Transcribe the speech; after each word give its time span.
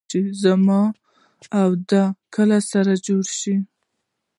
زما 0.43 0.81
او 1.61 1.69
د 1.75 1.79
دې 1.89 2.03
کله 2.35 2.57
سره 2.71 2.91
جوړېږي. 3.05 3.55